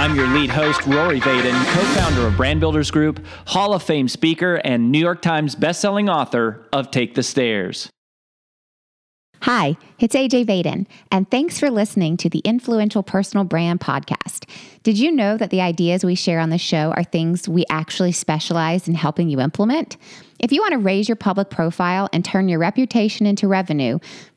[0.00, 4.08] I'm your lead host, Rory Vaden, co founder of Brand Builders Group, Hall of Fame
[4.08, 7.90] speaker, and New York Times bestselling author of Take the Stairs.
[9.42, 14.48] Hi, it's AJ Vaden, and thanks for listening to the Influential Personal Brand Podcast.
[14.82, 18.12] Did you know that the ideas we share on the show are things we actually
[18.12, 19.98] specialize in helping you implement?
[20.38, 23.98] If you want to raise your public profile and turn your reputation into revenue,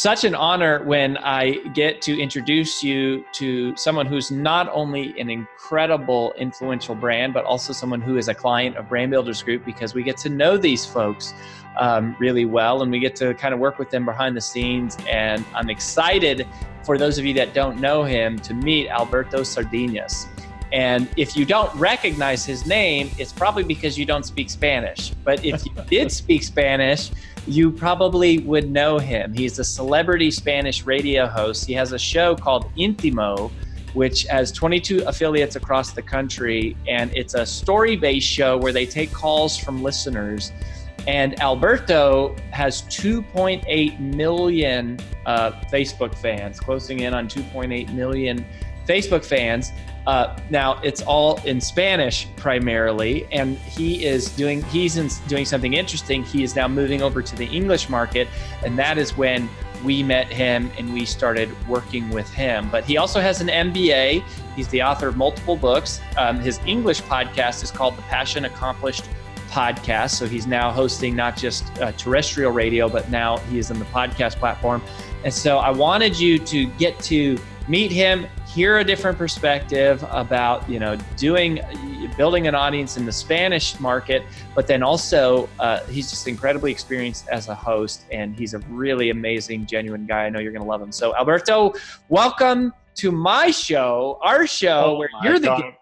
[0.00, 5.28] Such an honor when I get to introduce you to someone who's not only an
[5.28, 9.94] incredible influential brand, but also someone who is a client of Brand Builders Group because
[9.94, 11.34] we get to know these folks
[11.80, 14.96] um, really well and we get to kind of work with them behind the scenes.
[15.08, 16.46] And I'm excited
[16.84, 20.28] for those of you that don't know him to meet Alberto Sardiñas.
[20.72, 25.10] And if you don't recognize his name, it's probably because you don't speak Spanish.
[25.24, 27.10] But if you did speak Spanish,
[27.48, 29.32] you probably would know him.
[29.32, 31.66] He's a celebrity Spanish radio host.
[31.66, 33.50] He has a show called Intimo,
[33.94, 36.76] which has 22 affiliates across the country.
[36.86, 40.52] And it's a story based show where they take calls from listeners
[41.08, 48.44] and Alberto has 2.8 million uh, Facebook fans, closing in on 2.8 million
[48.86, 49.72] Facebook fans.
[50.08, 55.74] Uh, now it's all in Spanish primarily, and he is doing he's in, doing something
[55.74, 56.24] interesting.
[56.24, 58.26] He is now moving over to the English market,
[58.64, 59.50] and that is when
[59.84, 62.70] we met him and we started working with him.
[62.70, 64.22] But he also has an MBA.
[64.56, 66.00] He's the author of multiple books.
[66.16, 69.04] Um, his English podcast is called The Passion Accomplished
[69.50, 70.12] podcast.
[70.12, 73.84] So he's now hosting not just uh, terrestrial radio, but now he is in the
[73.84, 74.82] podcast platform.
[75.22, 77.38] And so I wanted you to get to
[77.68, 81.60] meet him, hear a different perspective about you know doing
[82.16, 84.22] building an audience in the Spanish market,
[84.54, 89.10] but then also uh, he's just incredibly experienced as a host, and he's a really
[89.10, 90.24] amazing, genuine guy.
[90.24, 90.92] I know you're going to love him.
[90.92, 91.74] So Alberto,
[92.08, 95.46] welcome to my show, our show, oh where you're the.
[95.46, 95.74] God.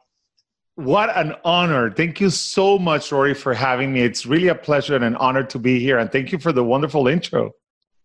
[0.75, 1.91] What an honor.
[1.91, 4.03] Thank you so much, Rory, for having me.
[4.03, 5.97] It's really a pleasure and an honor to be here.
[5.97, 7.53] And thank you for the wonderful intro.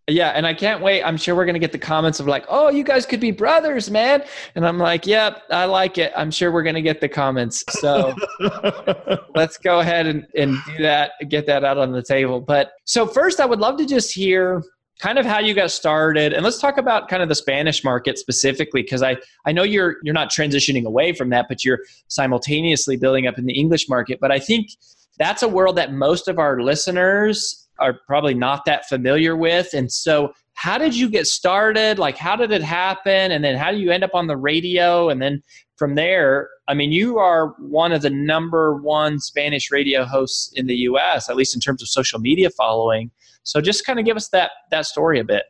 [0.08, 1.04] Yeah, and I can't wait.
[1.04, 3.32] I'm sure we're going to get the comments of like, "Oh, you guys could be
[3.32, 4.24] brothers, man."
[4.56, 7.64] And I'm like, "Yep, I like it." I'm sure we're going to get the comments.
[7.80, 8.16] So
[9.36, 12.42] let's go ahead and, and do that, get that out on the table.
[12.42, 14.64] But so first, I would love to just hear
[15.00, 18.20] kind of how you got started and let's talk about kind of the spanish market
[18.20, 22.96] specifically because i i know you're you're not transitioning away from that but you're simultaneously
[22.96, 24.70] building up in the english market but i think
[25.18, 29.92] that's a world that most of our listeners are probably not that familiar with and
[29.92, 33.78] so how did you get started like how did it happen and then how do
[33.78, 35.42] you end up on the radio and then
[35.76, 40.68] from there i mean you are one of the number one spanish radio hosts in
[40.68, 43.12] the us at least in terms of social media following
[43.44, 45.44] so just kind of give us that that story a bit.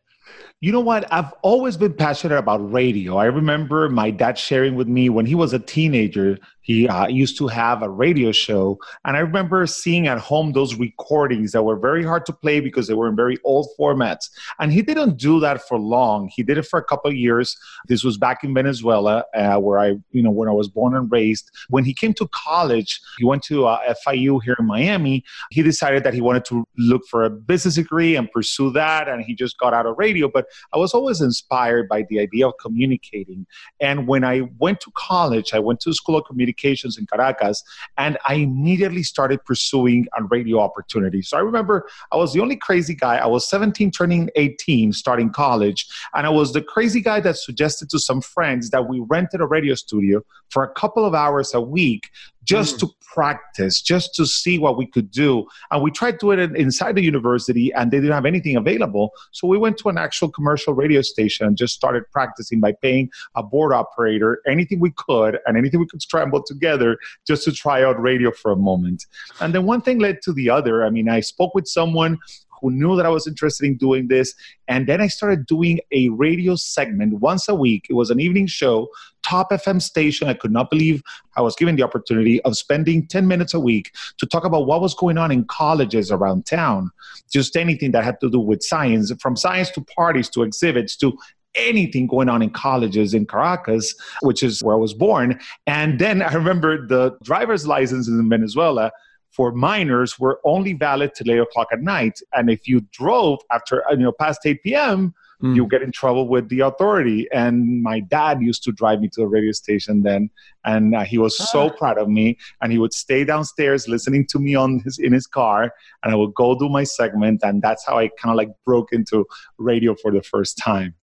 [0.62, 1.12] You know what?
[1.12, 3.18] I've always been passionate about radio.
[3.18, 7.38] I remember my dad sharing with me when he was a teenager, he uh, used
[7.38, 8.78] to have a radio show.
[9.06, 12.88] And I remember seeing at home those recordings that were very hard to play because
[12.88, 14.30] they were in very old formats.
[14.60, 16.30] And he didn't do that for long.
[16.34, 17.58] He did it for a couple of years.
[17.88, 21.12] This was back in Venezuela, uh, where I, you know, when I was born and
[21.12, 21.50] raised.
[21.70, 25.24] When he came to college, he went to uh, FIU here in Miami.
[25.50, 29.08] He decided that he wanted to look for a business degree and pursue that.
[29.08, 30.30] And he just got out of radio.
[30.30, 33.46] But I was always inspired by the idea of communicating.
[33.80, 37.64] And when I went to college, I went to School of Communications in Caracas,
[37.98, 41.22] and I immediately started pursuing a radio opportunity.
[41.22, 43.18] So I remember I was the only crazy guy.
[43.18, 47.90] I was 17, turning 18, starting college, and I was the crazy guy that suggested
[47.92, 51.62] to some friends that we rented a radio studio for a couple of hours a
[51.62, 52.10] week
[52.44, 52.80] just mm.
[52.80, 55.46] to practice, just to see what we could do.
[55.70, 59.12] And we tried to do it inside the university, and they didn't have anything available.
[59.32, 63.10] So we went to an actual commercial radio station and just started practicing by paying
[63.36, 66.98] a board operator anything we could and anything we could scramble together
[67.28, 69.06] just to try out radio for a moment.
[69.40, 70.86] And then one thing led to the other.
[70.86, 72.18] I mean, I spoke with someone
[72.62, 74.34] who knew that I was interested in doing this.
[74.68, 77.88] And then I started doing a radio segment once a week.
[77.90, 78.88] It was an evening show,
[79.24, 80.28] top FM station.
[80.28, 81.02] I could not believe
[81.36, 84.82] I was given the opportunity of spending 10 minutes a week to talk about what
[84.82, 86.92] was going on in colleges around town,
[87.32, 91.18] just anything that had to do with science, from science to parties to exhibits to
[91.56, 95.40] anything going on in colleges in Caracas, which is where I was born.
[95.68, 98.92] And then I remember the driver's license in Venezuela
[99.32, 102.20] for minors were only valid till eight o'clock at night.
[102.34, 105.56] And if you drove after you know past 8 p.m., mm.
[105.56, 107.28] you get in trouble with the authority.
[107.32, 110.30] And my dad used to drive me to the radio station then,
[110.66, 111.46] and uh, he was ah.
[111.46, 112.38] so proud of me.
[112.62, 115.74] And he would stay downstairs listening to me on his in his car,
[116.04, 117.42] and I would go do my segment.
[117.44, 119.26] And that's how I kind of like broke into
[119.58, 120.96] radio for the first time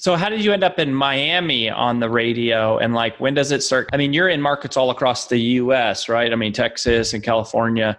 [0.00, 3.52] so how did you end up in Miami on the radio and like when does
[3.52, 3.90] it start?
[3.92, 6.32] I mean, you're in markets all across the US, right?
[6.32, 7.98] I mean, Texas and California.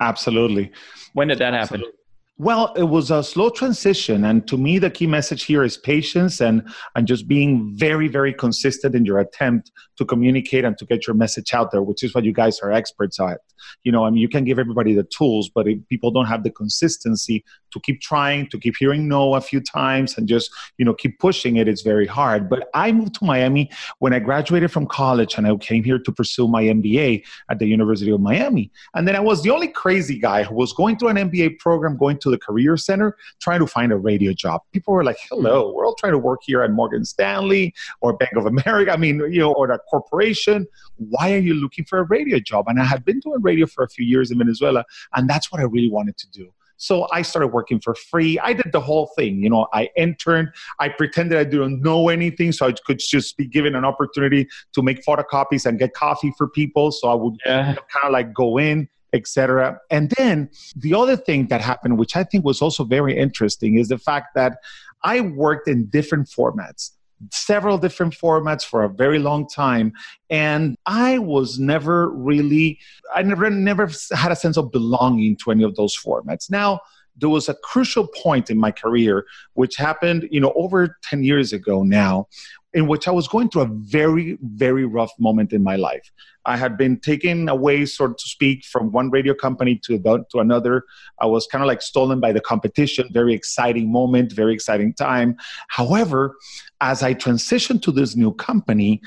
[0.00, 0.72] Absolutely.
[1.12, 1.80] When did that happen?
[1.80, 1.97] Absolutely.
[2.40, 4.24] Well, it was a slow transition.
[4.24, 6.62] And to me, the key message here is patience and,
[6.94, 11.16] and just being very, very consistent in your attempt to communicate and to get your
[11.16, 13.40] message out there, which is what you guys are experts at.
[13.82, 16.44] You know, I mean, you can give everybody the tools, but if people don't have
[16.44, 20.48] the consistency to keep trying, to keep hearing no a few times and just,
[20.78, 22.48] you know, keep pushing it, it's very hard.
[22.48, 23.68] But I moved to Miami
[23.98, 27.66] when I graduated from college and I came here to pursue my MBA at the
[27.66, 28.70] University of Miami.
[28.94, 31.96] And then I was the only crazy guy who was going through an MBA program,
[31.96, 34.62] going to to the career center trying to find a radio job.
[34.72, 38.32] People were like, hello, we're all trying to work here at Morgan Stanley or Bank
[38.36, 38.92] of America.
[38.92, 40.66] I mean, you know, or a corporation.
[40.96, 42.66] Why are you looking for a radio job?
[42.68, 44.84] And I had been doing radio for a few years in Venezuela,
[45.14, 46.52] and that's what I really wanted to do.
[46.78, 48.38] So I started working for free.
[48.38, 49.42] I did the whole thing.
[49.42, 50.50] You know, I interned.
[50.78, 54.82] I pretended I didn't know anything, so I could just be given an opportunity to
[54.82, 56.92] make photocopies and get coffee for people.
[56.92, 57.74] So I would yeah.
[57.92, 59.78] kind of like go in, etc.
[59.90, 63.88] And then the other thing that happened, which I think was also very interesting, is
[63.88, 64.58] the fact that
[65.04, 66.90] I worked in different formats
[67.32, 69.92] several different formats for a very long time
[70.30, 72.78] and i was never really
[73.14, 76.80] i never never had a sense of belonging to any of those formats now
[77.16, 81.52] there was a crucial point in my career which happened you know over 10 years
[81.52, 82.28] ago now
[82.74, 86.12] in which I was going through a very, very rough moment in my life.
[86.44, 90.38] I had been taken away, so to speak, from one radio company to, the, to
[90.38, 90.84] another.
[91.18, 93.08] I was kind of like stolen by the competition.
[93.10, 95.36] Very exciting moment, very exciting time.
[95.68, 96.36] However,
[96.80, 99.00] as I transitioned to this new company,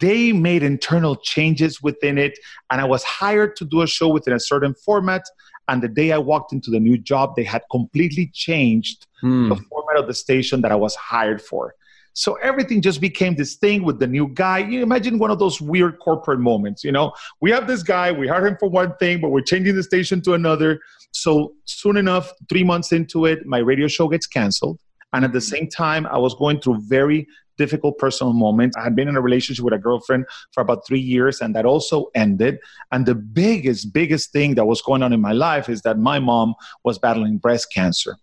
[0.00, 2.38] they made internal changes within it,
[2.70, 5.22] and I was hired to do a show within a certain format.
[5.68, 9.48] And the day I walked into the new job, they had completely changed hmm.
[9.48, 11.74] the format of the station that I was hired for.
[12.14, 14.58] So everything just became this thing with the new guy.
[14.58, 17.12] You imagine one of those weird corporate moments, you know?
[17.40, 20.20] We have this guy, we hired him for one thing, but we're changing the station
[20.22, 20.80] to another.
[21.12, 24.78] So soon enough, three months into it, my radio show gets canceled.
[25.12, 27.26] And at the same time, I was going through very
[27.58, 28.76] difficult personal moments.
[28.76, 31.66] I had been in a relationship with a girlfriend for about three years, and that
[31.66, 32.58] also ended.
[32.92, 36.18] And the biggest, biggest thing that was going on in my life is that my
[36.18, 38.16] mom was battling breast cancer.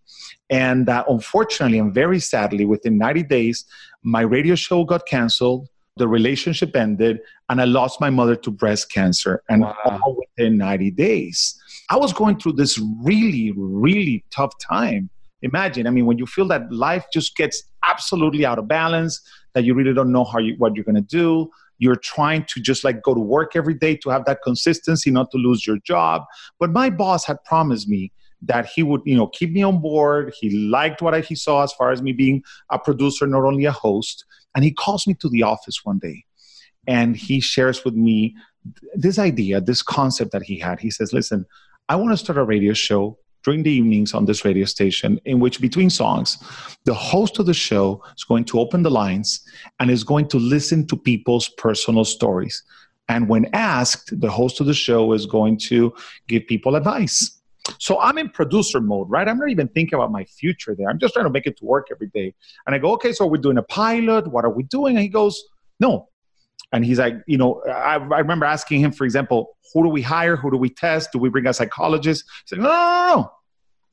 [0.49, 3.65] And uh, unfortunately, and very sadly, within 90 days,
[4.03, 5.67] my radio show got canceled,
[5.97, 7.19] the relationship ended,
[7.49, 9.75] and I lost my mother to breast cancer, and wow.
[9.85, 11.59] all within 90 days.
[11.89, 15.09] I was going through this really, really tough time.
[15.41, 19.21] Imagine, I mean, when you feel that life just gets absolutely out of balance,
[19.53, 22.59] that you really don't know how you, what you're going to do, you're trying to
[22.59, 25.77] just like go to work every day to have that consistency, not to lose your
[25.79, 26.23] job.
[26.59, 30.33] But my boss had promised me that he would you know keep me on board.
[30.39, 33.71] He liked what he saw as far as me being a producer not only a
[33.71, 34.25] host.
[34.55, 36.25] And he calls me to the office one day
[36.87, 38.35] and he shares with me
[38.95, 40.79] this idea this concept that he had.
[40.79, 41.45] He says listen
[41.87, 45.39] i want to start a radio show during the evenings on this radio station in
[45.39, 46.37] which between songs
[46.85, 49.41] the host of the show is going to open the lines
[49.79, 52.63] and is going to listen to people's personal stories.
[53.07, 55.93] And when asked the host of the show is going to
[56.27, 57.38] give people advice
[57.77, 59.27] so I'm in producer mode, right?
[59.27, 60.89] I'm not even thinking about my future there.
[60.89, 62.33] I'm just trying to make it to work every day.
[62.65, 64.27] And I go, okay, so we're doing a pilot.
[64.27, 64.95] What are we doing?
[64.95, 65.43] And he goes,
[65.79, 66.09] no.
[66.71, 70.01] And he's like, you know, I, I remember asking him, for example, who do we
[70.01, 70.35] hire?
[70.35, 71.11] Who do we test?
[71.11, 72.25] Do we bring a psychologist?
[72.43, 73.31] He's said, no, no, no, no.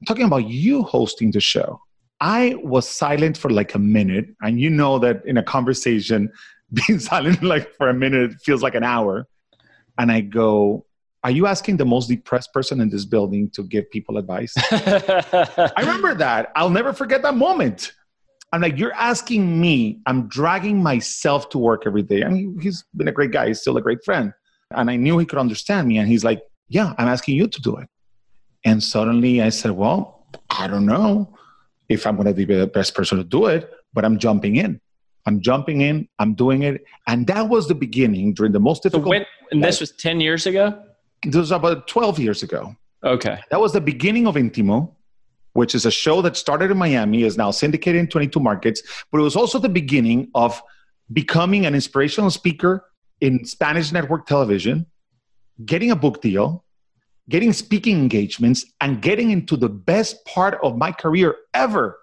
[0.00, 1.80] I'm talking about you hosting the show.
[2.20, 4.26] I was silent for like a minute.
[4.40, 6.30] And you know that in a conversation,
[6.72, 9.26] being silent like for a minute feels like an hour.
[9.98, 10.85] and I go,
[11.26, 14.54] Are you asking the most depressed person in this building to give people advice?
[14.70, 16.52] I remember that.
[16.54, 17.94] I'll never forget that moment.
[18.52, 22.22] I'm like, You're asking me, I'm dragging myself to work every day.
[22.22, 24.32] I mean, he's been a great guy, he's still a great friend.
[24.70, 25.98] And I knew he could understand me.
[25.98, 27.88] And he's like, Yeah, I'm asking you to do it.
[28.64, 31.36] And suddenly I said, Well, I don't know
[31.88, 34.80] if I'm going to be the best person to do it, but I'm jumping in.
[35.26, 36.84] I'm jumping in, I'm doing it.
[37.08, 39.06] And that was the beginning during the most difficult.
[39.06, 40.84] So when, and this was 10 years ago?
[41.30, 42.76] This was about 12 years ago.
[43.04, 43.38] Okay.
[43.50, 44.94] That was the beginning of Intimo,
[45.52, 49.18] which is a show that started in Miami, is now syndicated in 22 markets, but
[49.18, 50.62] it was also the beginning of
[51.12, 52.84] becoming an inspirational speaker
[53.20, 54.86] in Spanish network television,
[55.64, 56.64] getting a book deal,
[57.28, 61.98] getting speaking engagements, and getting into the best part of my career ever.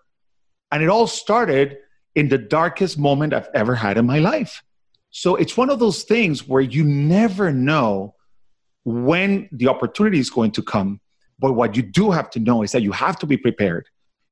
[0.72, 1.78] And it all started
[2.16, 4.64] in the darkest moment I've ever had in my life.
[5.12, 8.16] So it's one of those things where you never know
[8.86, 11.00] when the opportunity is going to come.
[11.40, 13.88] But what you do have to know is that you have to be prepared.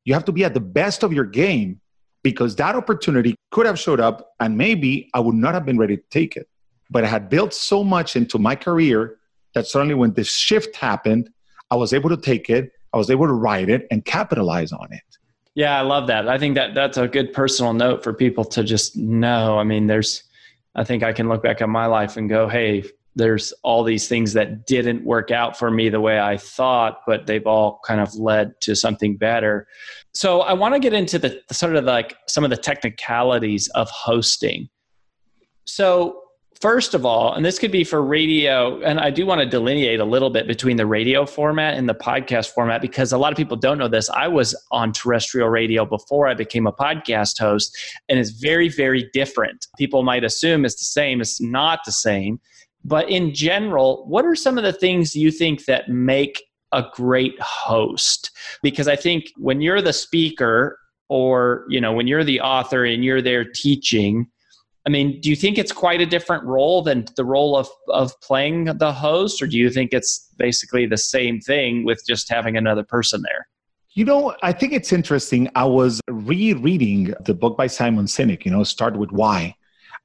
[0.05, 1.79] You have to be at the best of your game
[2.23, 5.97] because that opportunity could have showed up and maybe I would not have been ready
[5.97, 6.47] to take it.
[6.89, 9.17] But I had built so much into my career
[9.53, 11.29] that suddenly when this shift happened,
[11.69, 14.87] I was able to take it, I was able to ride it and capitalize on
[14.91, 15.01] it.
[15.55, 16.27] Yeah, I love that.
[16.27, 19.57] I think that that's a good personal note for people to just know.
[19.57, 20.23] I mean, there's,
[20.75, 22.83] I think I can look back on my life and go, hey,
[23.15, 27.27] there's all these things that didn't work out for me the way I thought, but
[27.27, 29.67] they've all kind of led to something better.
[30.13, 33.89] So I want to get into the sort of like some of the technicalities of
[33.89, 34.69] hosting.
[35.65, 36.21] So
[36.61, 39.99] First of all, and this could be for radio, and I do want to delineate
[39.99, 43.37] a little bit between the radio format and the podcast format because a lot of
[43.37, 44.11] people don't know this.
[44.11, 47.75] I was on terrestrial radio before I became a podcast host,
[48.09, 49.65] and it's very, very different.
[49.75, 52.39] People might assume it's the same, it's not the same.
[52.83, 57.39] But in general, what are some of the things you think that make a great
[57.39, 58.31] host?
[58.63, 60.77] Because I think when you're the speaker,
[61.09, 64.27] or you know when you're the author and you're there teaching
[64.85, 68.19] I mean, do you think it's quite a different role than the role of, of
[68.21, 72.57] playing the host, or do you think it's basically the same thing with just having
[72.57, 73.47] another person there?
[73.93, 75.49] You know, I think it's interesting.
[75.53, 79.55] I was rereading the book by Simon Sinek, you know, Start with Why.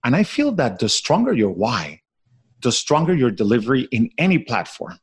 [0.05, 2.01] And I feel that the stronger your why,
[2.63, 4.99] the stronger your delivery in any platform.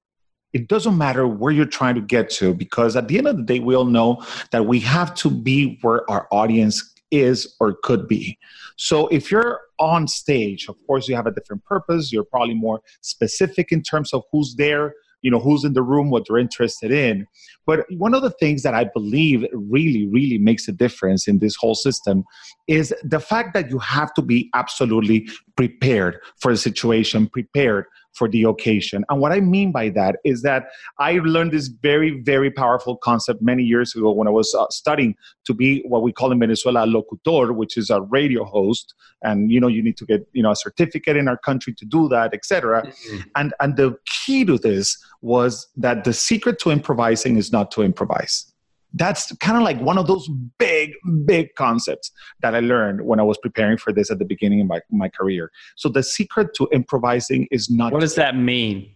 [0.54, 3.44] It doesn't matter where you're trying to get to, because at the end of the
[3.44, 8.08] day, we all know that we have to be where our audience is or could
[8.08, 8.38] be.
[8.78, 12.12] So if you're on stage, of course, you have a different purpose.
[12.12, 16.12] You're probably more specific in terms of who's there, you know, who's in the room,
[16.12, 17.26] what they're interested in.
[17.66, 21.56] But one of the things that I believe really, really makes a difference in this
[21.56, 22.26] whole system
[22.68, 28.28] is the fact that you have to be absolutely prepared for the situation, prepared for
[28.28, 29.04] the occasion.
[29.10, 30.68] And what I mean by that is that
[31.00, 35.16] I learned this very, very powerful concept many years ago when I was uh, studying
[35.46, 38.94] to be what we call in Venezuela a locutor, which is a radio host.
[39.24, 41.86] And you know, you need to get you know a certificate in our country to
[41.86, 42.84] do that, etc.
[42.84, 43.18] Mm-hmm.
[43.36, 47.82] And and the key to this was that the secret to improvising is not to
[47.82, 48.53] improvise
[48.94, 50.94] that's kind of like one of those big,
[51.26, 54.68] big concepts that I learned when I was preparing for this at the beginning of
[54.68, 55.52] my, my career.
[55.76, 57.92] So the secret to improvising is not.
[57.92, 58.90] What does that mean?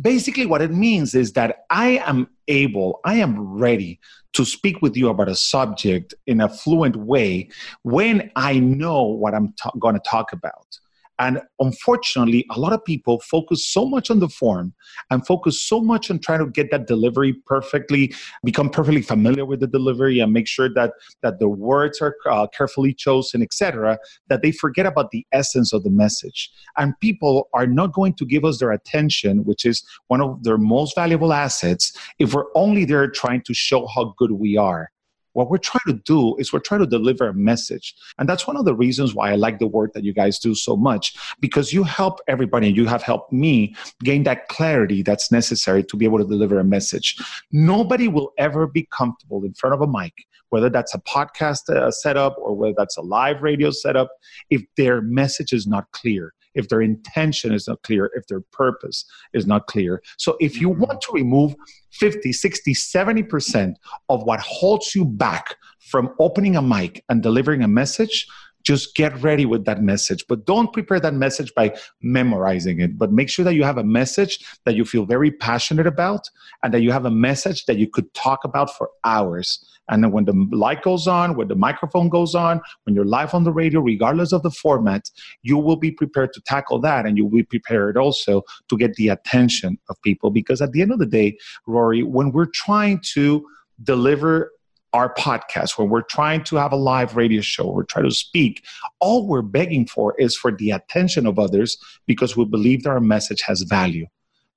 [0.00, 3.98] Basically, what it means is that I am able, I am ready
[4.34, 7.48] to speak with you about a subject in a fluent way
[7.82, 10.78] when I know what I'm ta- going to talk about.
[11.20, 14.72] And unfortunately, a lot of people focus so much on the form
[15.10, 19.60] and focus so much on trying to get that delivery perfectly, become perfectly familiar with
[19.60, 23.98] the delivery, and make sure that that the words are uh, carefully chosen, etc.
[24.28, 26.50] That they forget about the essence of the message.
[26.78, 30.56] And people are not going to give us their attention, which is one of their
[30.56, 34.90] most valuable assets, if we're only there trying to show how good we are.
[35.32, 37.94] What we're trying to do is we're trying to deliver a message.
[38.18, 40.54] And that's one of the reasons why I like the work that you guys do
[40.54, 45.30] so much, because you help everybody and you have helped me gain that clarity that's
[45.30, 47.16] necessary to be able to deliver a message.
[47.52, 50.14] Nobody will ever be comfortable in front of a mic,
[50.50, 54.10] whether that's a podcast uh, setup or whether that's a live radio setup,
[54.50, 59.04] if their message is not clear if their intention is not clear, if their purpose
[59.32, 60.02] is not clear.
[60.18, 61.54] So if you want to remove
[61.92, 63.74] 50, 60, 70%
[64.08, 68.26] of what holds you back from opening a mic and delivering a message,
[68.62, 70.24] just get ready with that message.
[70.28, 73.84] But don't prepare that message by memorizing it but make sure that you have a
[73.84, 76.28] message that you feel very passionate about
[76.62, 79.64] and that you have a message that you could talk about for hours.
[79.88, 83.34] And then when the light goes on when the microphone goes on when you're live
[83.34, 85.10] on the radio regardless of the format
[85.42, 89.08] you will be prepared to tackle that and you'll be prepared also to get the
[89.08, 90.30] attention of people.
[90.30, 91.36] Because at the end of the day
[91.66, 93.44] rory when we're trying to
[93.82, 94.52] deliver
[94.92, 98.64] our podcast, when we're trying to have a live radio show, we're trying to speak,
[98.98, 103.00] all we're begging for is for the attention of others because we believe that our
[103.00, 104.06] message has value.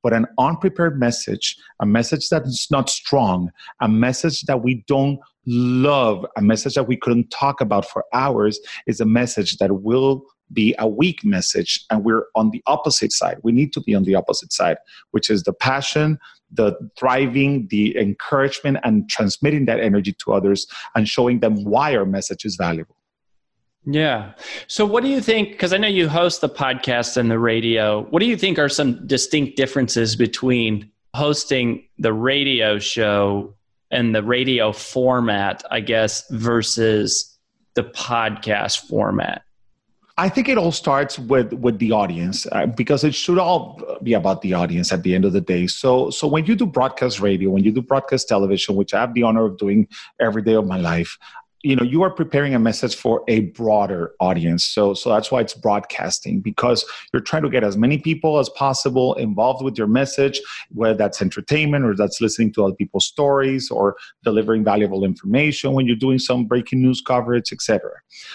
[0.01, 5.19] But an unprepared message, a message that is not strong, a message that we don't
[5.45, 10.25] love, a message that we couldn't talk about for hours, is a message that will
[10.51, 11.85] be a weak message.
[11.89, 13.37] And we're on the opposite side.
[13.43, 14.77] We need to be on the opposite side,
[15.11, 16.19] which is the passion,
[16.53, 22.05] the thriving, the encouragement, and transmitting that energy to others and showing them why our
[22.05, 22.95] message is valuable.
[23.85, 24.33] Yeah.
[24.67, 25.51] So, what do you think?
[25.51, 28.03] Because I know you host the podcast and the radio.
[28.09, 33.55] What do you think are some distinct differences between hosting the radio show
[33.91, 37.37] and the radio format, I guess, versus
[37.75, 39.43] the podcast format?
[40.15, 44.13] I think it all starts with with the audience uh, because it should all be
[44.13, 45.65] about the audience at the end of the day.
[45.65, 49.15] So so when you do broadcast radio, when you do broadcast television, which I have
[49.15, 49.87] the honor of doing
[50.19, 51.17] every day of my life,
[51.63, 54.65] you know you are preparing a message for a broader audience.
[54.65, 58.49] So so that's why it's broadcasting because you're trying to get as many people as
[58.49, 60.41] possible involved with your message
[60.71, 65.85] whether that's entertainment or that's listening to other people's stories or delivering valuable information when
[65.85, 67.89] you're doing some breaking news coverage etc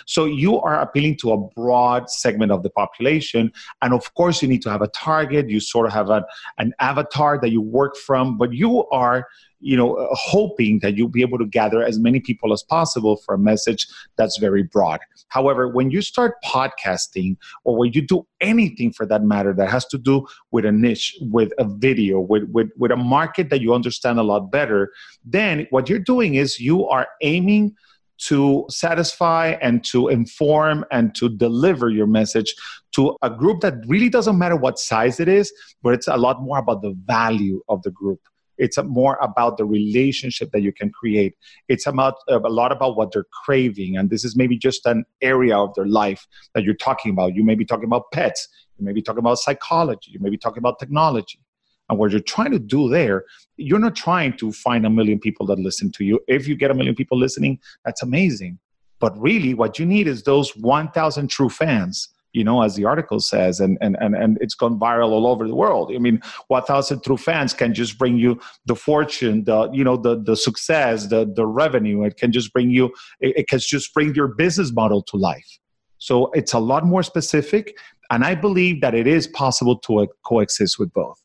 [0.07, 4.49] so you are appealing to a broad segment of the population and of course you
[4.49, 5.49] need to have a target.
[5.49, 6.25] You sort of have an,
[6.59, 9.27] an avatar that you work from but you are
[9.61, 13.17] you know, uh, hoping that you'll be able to gather as many people as possible
[13.17, 13.87] for a message
[14.17, 15.01] that's very broad.
[15.29, 19.85] However, when you start podcasting or when you do anything for that matter that has
[19.87, 23.75] to do with a niche, with a video, with, with, with a market that you
[23.75, 24.93] understand a lot better,
[25.25, 27.75] then what you're doing is you are aiming
[28.19, 32.53] to satisfy and to inform and to deliver your message
[32.93, 36.43] to a group that really doesn't matter what size it is, but it's a lot
[36.43, 38.21] more about the value of the group.
[38.59, 41.35] It's more about the relationship that you can create.
[41.69, 45.05] It's about uh, a lot about what they're craving, and this is maybe just an
[45.23, 47.35] area of their life that you're talking about.
[47.35, 48.49] You may be talking about pets.
[48.79, 50.11] You may be talking about psychology.
[50.13, 51.41] You may be talking about technology.
[51.89, 53.25] And what you're trying to do there,
[53.57, 56.21] you're not trying to find a million people that listen to you.
[56.29, 58.59] If you get a million people listening, that's amazing.
[59.01, 63.21] But really, what you need is those 1,000 true fans you know, as the article
[63.21, 65.91] says, and and and, and it's gone viral all over the world.
[65.95, 70.21] I mean, 1,000 true fans can just bring you the fortune, the you know, the
[70.21, 72.03] the success, the the revenue.
[72.05, 72.87] It can just bring you,
[73.21, 75.59] it, it can just bring your business model to life.
[75.99, 77.77] So it's a lot more specific,
[78.11, 81.21] and I believe that it is possible to uh, coexist with both.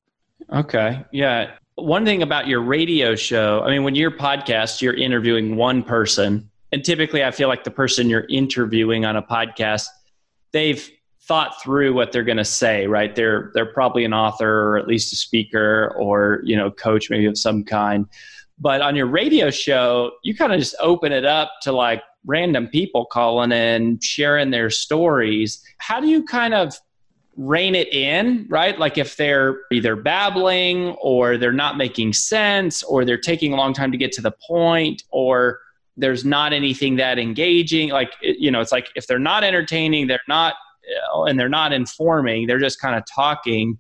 [0.52, 1.52] Okay, yeah.
[1.76, 6.50] One thing about your radio show, I mean, when you're podcast, you're interviewing one person,
[6.72, 9.88] and typically, I feel like the person you're interviewing on a podcast
[10.54, 10.90] they've
[11.22, 13.16] thought through what they're going to say right?
[13.16, 17.26] They're they're probably an author or at least a speaker or you know coach maybe
[17.26, 18.06] of some kind.
[18.60, 22.68] But on your radio show you kind of just open it up to like random
[22.68, 25.62] people calling in sharing their stories.
[25.80, 26.78] How do you kind of
[27.36, 28.78] rein it in right?
[28.78, 33.74] Like if they're either babbling or they're not making sense or they're taking a long
[33.74, 35.60] time to get to the point or
[35.96, 40.20] there's not anything that engaging like you know it's like if they're not entertaining they're
[40.28, 40.56] not
[41.14, 43.78] uh, and they're not informing they're just kind of talking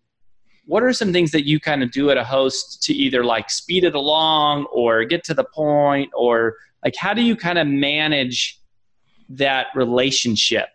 [0.65, 3.49] what are some things that you kind of do at a host to either like
[3.49, 7.67] speed it along or get to the point or like how do you kind of
[7.67, 8.60] manage
[9.30, 10.67] that relationship?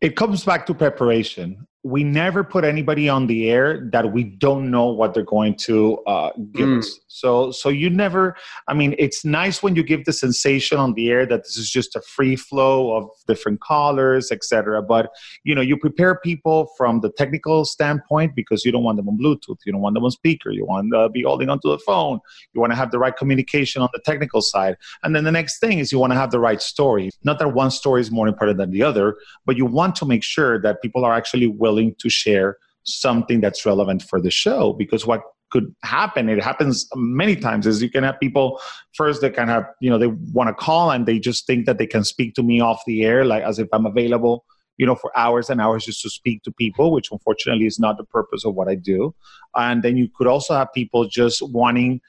[0.00, 4.72] It comes back to preparation we never put anybody on the air that we don't
[4.72, 6.78] know what they're going to uh, give mm.
[6.80, 6.98] us.
[7.06, 8.34] So, so you never.
[8.66, 11.70] I mean, it's nice when you give the sensation on the air that this is
[11.70, 14.82] just a free flow of different colors, etc.
[14.82, 15.10] But
[15.44, 19.16] you know, you prepare people from the technical standpoint because you don't want them on
[19.16, 22.18] Bluetooth, you don't want them on speaker, you want to be holding onto the phone,
[22.52, 25.60] you want to have the right communication on the technical side, and then the next
[25.60, 27.10] thing is you want to have the right story.
[27.22, 30.24] Not that one story is more important than the other, but you want to make
[30.24, 34.72] sure that people are actually willing willing to share something that's relevant for the show
[34.72, 38.60] because what could happen it happens many times is you can have people
[38.94, 41.78] first they can have you know they want to call and they just think that
[41.78, 44.44] they can speak to me off the air like as if i'm available
[44.76, 47.96] you know for hours and hours just to speak to people which unfortunately is not
[47.96, 49.14] the purpose of what i do.
[49.56, 52.00] And then you could also have people just wanting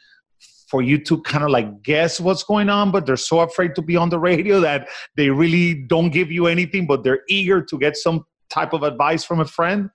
[0.70, 3.82] for you to kind of like guess what's going on, but they're so afraid to
[3.82, 7.80] be on the radio that they really don't give you anything, but they're eager to
[7.80, 9.90] get some type of advice from a friend.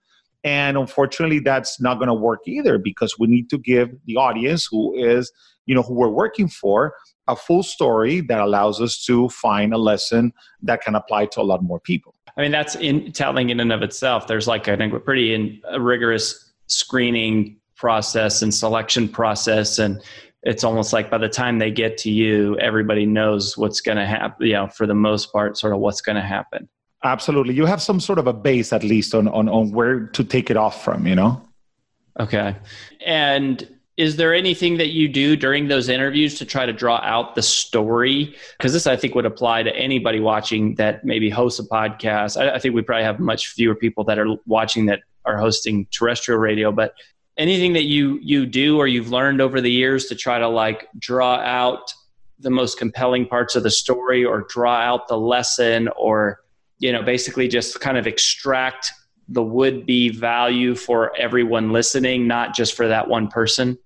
[0.44, 4.66] And unfortunately, that's not going to work either because we need to give the audience
[4.70, 5.30] who is,
[5.66, 6.94] you know, who we're working for
[7.28, 11.44] a full story that allows us to find a lesson that can apply to a
[11.44, 12.14] lot more people.
[12.36, 14.26] I mean, that's in telling in and of itself.
[14.26, 19.78] There's like, I think, a pretty in, a rigorous screening process and selection process.
[19.78, 20.02] And
[20.42, 24.06] it's almost like by the time they get to you, everybody knows what's going to
[24.06, 26.68] happen, you know, for the most part, sort of what's going to happen.
[27.04, 27.54] Absolutely.
[27.54, 30.50] You have some sort of a base, at least, on, on, on where to take
[30.50, 31.42] it off from, you know?
[32.20, 32.54] Okay.
[33.04, 37.34] And is there anything that you do during those interviews to try to draw out
[37.34, 38.34] the story?
[38.56, 42.40] Because this, I think, would apply to anybody watching that maybe hosts a podcast.
[42.40, 45.86] I, I, think we probably have much fewer people that are watching that are hosting
[45.90, 46.72] terrestrial radio.
[46.72, 46.94] But
[47.36, 50.88] anything that you you do or you've learned over the years to try to like
[50.98, 51.92] draw out
[52.38, 56.41] the most compelling parts of the story, or draw out the lesson, or
[56.82, 58.92] you know, basically just kind of extract
[59.28, 63.78] the would be value for everyone listening, not just for that one person?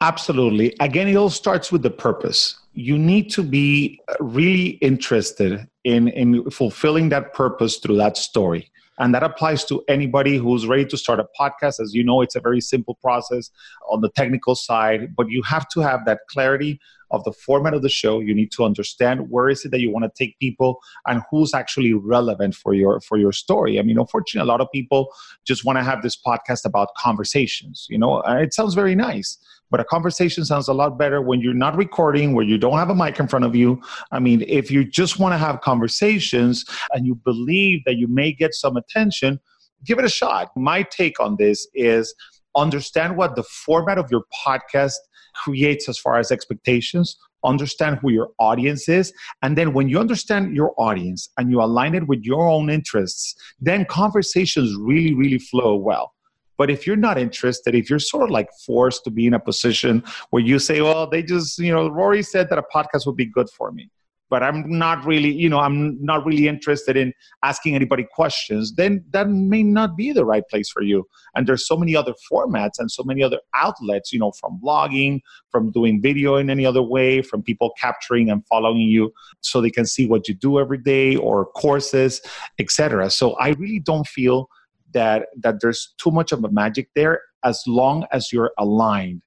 [0.00, 0.74] Absolutely.
[0.78, 2.56] Again, it all starts with the purpose.
[2.74, 8.70] You need to be really interested in, in fulfilling that purpose through that story.
[9.00, 11.80] And that applies to anybody who's ready to start a podcast.
[11.80, 13.50] As you know, it's a very simple process
[13.90, 16.78] on the technical side, but you have to have that clarity
[17.10, 18.20] of the format of the show.
[18.20, 21.54] You need to understand where is it that you want to take people and who's
[21.54, 23.78] actually relevant for your for your story.
[23.78, 25.08] I mean unfortunately a lot of people
[25.46, 28.20] just want to have this podcast about conversations you know?
[28.20, 29.38] It sounds very nice
[29.70, 32.88] but a conversation sounds a lot better when you're not recording where you don't have
[32.88, 33.80] a mic in front of you.
[34.12, 38.32] I mean if you just want to have conversations and you believe that you may
[38.32, 39.40] get some attention
[39.84, 40.50] give it a shot.
[40.56, 42.14] My take on this is
[42.56, 44.94] understand what the format of your podcast
[45.42, 50.54] creates as far as expectations understand who your audience is and then when you understand
[50.56, 55.74] your audience and you align it with your own interests then conversations really really flow
[55.76, 56.12] well.
[56.56, 59.40] But if you're not interested if you're sort of like forced to be in a
[59.40, 63.16] position where you say well they just you know rory said that a podcast would
[63.16, 63.88] be good for me
[64.30, 67.12] but I'm not really, you know, I'm not really interested in
[67.42, 71.06] asking anybody questions, then that may not be the right place for you.
[71.34, 75.20] And there's so many other formats and so many other outlets, you know, from blogging,
[75.50, 79.70] from doing video in any other way, from people capturing and following you so they
[79.70, 82.20] can see what you do every day or courses,
[82.58, 83.10] etc.
[83.10, 84.48] So I really don't feel
[84.94, 89.22] that that there's too much of a magic there as long as you're aligned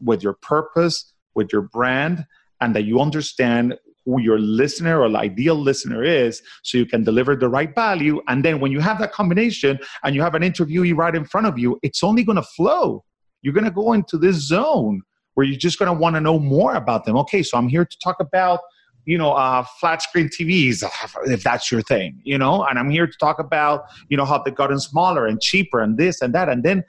[0.00, 2.26] with your purpose, with your brand,
[2.60, 7.36] and that you understand who your listener or ideal listener is so you can deliver
[7.36, 8.20] the right value.
[8.28, 11.46] And then when you have that combination and you have an interviewee right in front
[11.46, 13.04] of you, it's only going to flow.
[13.42, 15.02] You're going to go into this zone
[15.34, 17.16] where you're just going to want to know more about them.
[17.18, 18.60] Okay, so I'm here to talk about
[19.06, 20.82] you know uh, flat screen tvs
[21.26, 24.38] if that's your thing you know and i'm here to talk about you know how
[24.42, 26.82] they've gotten smaller and cheaper and this and that and then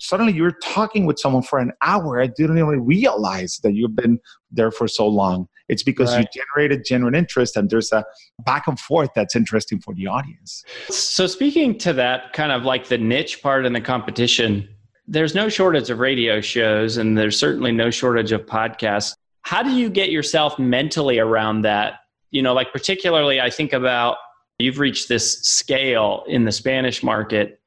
[0.00, 4.18] suddenly you're talking with someone for an hour i didn't even realize that you've been
[4.50, 6.26] there for so long it's because right.
[6.34, 8.04] you generated genuine interest and there's a
[8.44, 10.64] back and forth that's interesting for the audience.
[10.88, 14.68] So, speaking to that kind of like the niche part in the competition,
[15.06, 19.14] there's no shortage of radio shows and there's certainly no shortage of podcasts.
[19.42, 22.00] How do you get yourself mentally around that?
[22.32, 24.16] You know, like particularly, I think about
[24.58, 27.59] you've reached this scale in the Spanish market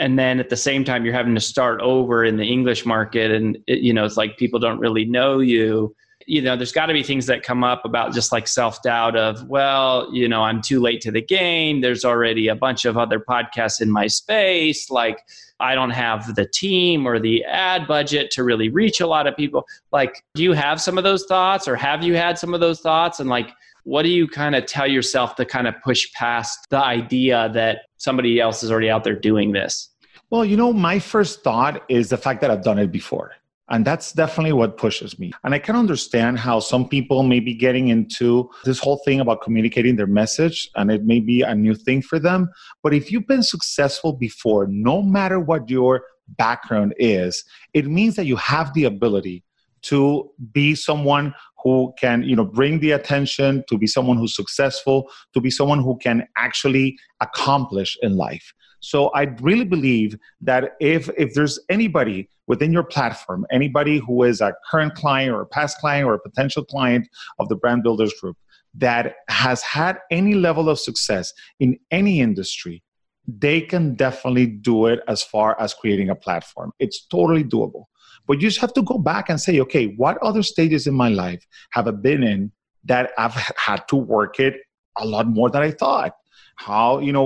[0.00, 3.30] and then at the same time you're having to start over in the english market
[3.30, 5.94] and it, you know it's like people don't really know you
[6.26, 9.16] you know, there's got to be things that come up about just like self doubt
[9.16, 11.80] of, well, you know, I'm too late to the game.
[11.80, 14.90] There's already a bunch of other podcasts in my space.
[14.90, 15.24] Like,
[15.58, 19.36] I don't have the team or the ad budget to really reach a lot of
[19.36, 19.66] people.
[19.92, 22.80] Like, do you have some of those thoughts or have you had some of those
[22.80, 23.20] thoughts?
[23.20, 23.50] And like,
[23.82, 27.82] what do you kind of tell yourself to kind of push past the idea that
[27.96, 29.89] somebody else is already out there doing this?
[30.30, 33.32] Well, you know, my first thought is the fact that I've done it before.
[33.68, 35.32] And that's definitely what pushes me.
[35.42, 39.42] And I can understand how some people may be getting into this whole thing about
[39.42, 42.48] communicating their message, and it may be a new thing for them.
[42.82, 46.02] But if you've been successful before, no matter what your
[46.36, 49.44] background is, it means that you have the ability
[49.82, 55.10] to be someone who can you know bring the attention to be someone who's successful
[55.32, 61.08] to be someone who can actually accomplish in life so I really believe that if
[61.16, 65.78] if there's anybody within your platform, anybody who is a current client or a past
[65.78, 68.36] client or a potential client of the Brand Builders Group
[68.74, 72.82] that has had any level of success in any industry,
[73.26, 76.72] they can definitely do it as far as creating a platform.
[76.78, 77.84] It's totally doable.
[78.26, 81.08] But you just have to go back and say, okay, what other stages in my
[81.08, 82.52] life have I been in
[82.84, 84.54] that I've had to work it
[84.96, 86.12] a lot more than I thought?
[86.60, 87.24] How you know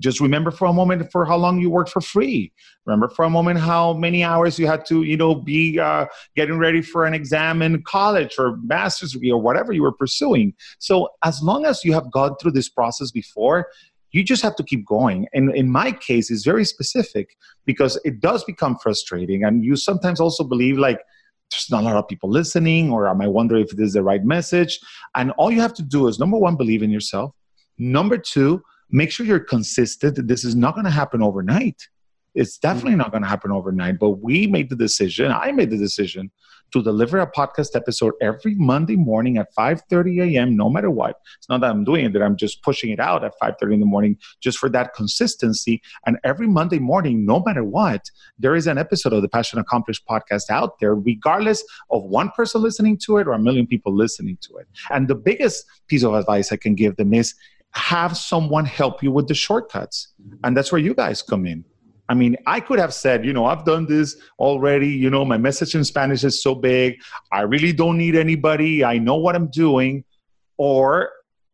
[0.00, 2.50] just remember for a moment for how long you worked for free.
[2.86, 6.56] Remember for a moment how many hours you had to you know be uh, getting
[6.56, 10.54] ready for an exam in college or master's degree or whatever you were pursuing.
[10.78, 13.68] So as long as you have gone through this process before
[14.12, 15.28] you just have to keep going.
[15.34, 19.44] And in my case it's very specific because it does become frustrating.
[19.44, 21.00] And you sometimes also believe like
[21.50, 24.02] there's not a lot of people listening or am i wondering if this is the
[24.02, 24.80] right message.
[25.14, 27.34] And all you have to do is number one believe in yourself.
[27.78, 30.26] Number two, make sure you're consistent.
[30.28, 31.88] This is not going to happen overnight.
[32.34, 32.68] It's mm-hmm.
[32.68, 33.98] definitely not going to happen overnight.
[33.98, 36.30] But we made the decision, I made the decision
[36.72, 40.56] to deliver a podcast episode every Monday morning at 5:30 a.m.
[40.56, 41.16] no matter what.
[41.38, 43.80] It's not that I'm doing it that I'm just pushing it out at 5:30 in
[43.80, 48.02] the morning just for that consistency and every Monday morning no matter what
[48.38, 52.62] there is an episode of the Passion Accomplished podcast out there regardless of one person
[52.62, 54.68] listening to it or a million people listening to it.
[54.90, 57.34] And the biggest piece of advice I can give them is
[57.72, 60.08] have someone help you with the shortcuts.
[60.44, 61.64] And that's where you guys come in.
[62.08, 64.88] I mean, I could have said, you know, I've done this already.
[64.88, 67.00] You know, my message in Spanish is so big.
[67.30, 68.84] I really don't need anybody.
[68.84, 70.04] I know what I'm doing.
[70.56, 71.10] Or,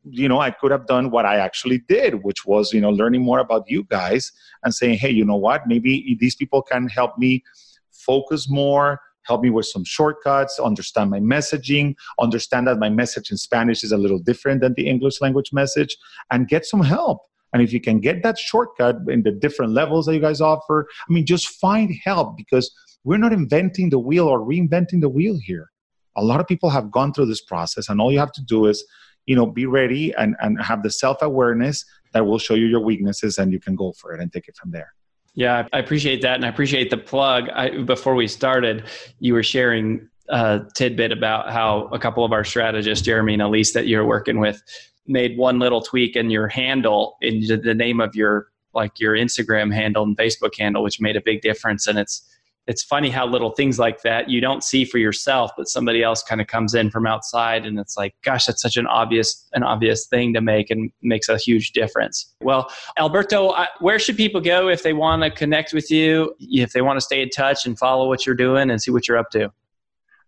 [0.09, 3.23] you know, I could have done what I actually did, which was, you know, learning
[3.23, 4.33] more about you guys
[4.65, 5.67] and saying, hey, you know what?
[5.67, 7.45] Maybe these people can help me
[7.93, 13.37] focus more, help me with some shortcuts, understand my messaging, understand that my message in
[13.37, 15.97] Spanish is a little different than the English language message,
[16.31, 17.21] and get some help.
[17.53, 20.87] And if you can get that shortcut in the different levels that you guys offer,
[21.09, 22.71] I mean, just find help because
[23.05, 25.71] we're not inventing the wheel or reinventing the wheel here.
[26.17, 28.67] A lot of people have gone through this process, and all you have to do
[28.67, 28.85] is,
[29.27, 32.81] you know, be ready and, and have the self awareness that will show you your
[32.81, 34.93] weaknesses, and you can go for it and take it from there.
[35.37, 37.51] Yeah, I appreciate that, and I appreciate the plug.
[37.51, 38.85] I, before we started,
[39.21, 43.75] you were sharing a tidbit about how a couple of our strategists, Jeremy and Elise,
[43.75, 44.63] that you're working with,
[45.07, 49.73] made one little tweak in your handle in the name of your like your Instagram
[49.73, 51.87] handle and Facebook handle, which made a big difference.
[51.87, 52.23] And it's
[52.67, 56.23] it's funny how little things like that you don't see for yourself, but somebody else
[56.23, 59.63] kind of comes in from outside and it's like, gosh, that's such an obvious, an
[59.63, 62.35] obvious thing to make and makes a huge difference.
[62.41, 66.83] Well, Alberto, where should people go if they want to connect with you, if they
[66.83, 69.31] want to stay in touch and follow what you're doing and see what you're up
[69.31, 69.53] to?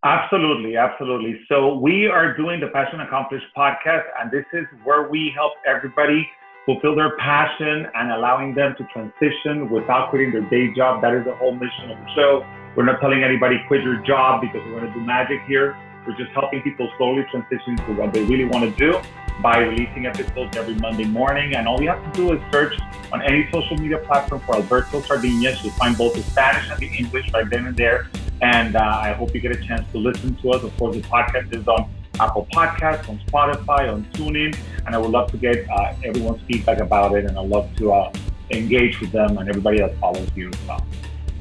[0.04, 1.40] Absolutely, absolutely.
[1.48, 6.28] So we are doing the Passion Accomplished podcast, and this is where we help everybody
[6.68, 11.00] fulfill their passion and allowing them to transition without quitting their day job.
[11.00, 12.44] That is the whole mission of the show.
[12.76, 15.74] We're not telling anybody quit your job because we're going to do magic here.
[16.06, 19.00] We're just helping people slowly transition to what they really want to do
[19.40, 21.54] by releasing episodes every Monday morning.
[21.54, 22.78] And all you have to do is search
[23.12, 25.64] on any social media platform for Alberto Sardiñas.
[25.64, 28.10] You'll find both the Spanish and the English right then and there.
[28.42, 30.62] And uh, I hope you get a chance to listen to us.
[30.62, 35.10] Of course, the podcast is on Apple Podcasts, on Spotify, on TuneIn, and I would
[35.10, 38.12] love to get uh, everyone's feedback about it, and I'd love to uh,
[38.50, 40.86] engage with them and everybody that follows you as well.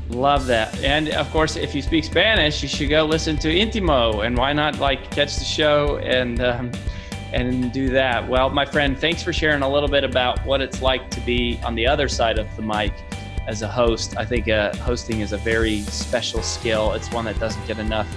[0.09, 0.81] Love that.
[0.83, 4.53] And of course, if you speak Spanish, you should go listen to Intimo, and why
[4.53, 6.71] not like catch the show and um,
[7.33, 8.27] and do that?
[8.27, 11.59] Well, my friend, thanks for sharing a little bit about what it's like to be
[11.65, 12.93] on the other side of the mic
[13.47, 14.15] as a host.
[14.17, 16.93] I think uh, hosting is a very special skill.
[16.93, 18.07] It's one that doesn't get enough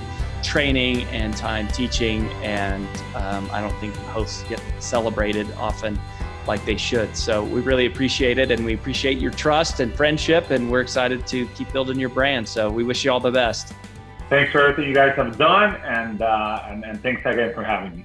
[0.43, 5.99] training and time teaching, and um, I don't think hosts get celebrated often
[6.47, 7.17] like they should.
[7.17, 11.27] So we really appreciate it, and we appreciate your trust and friendship, and we're excited
[11.29, 12.49] to keep building your brand.
[12.49, 13.75] So we wish you all the best.
[14.29, 17.97] Thanks for everything you guys have done, and uh, and, and thanks again for having
[17.97, 18.05] me.